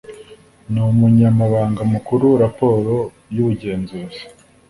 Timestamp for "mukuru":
1.93-2.25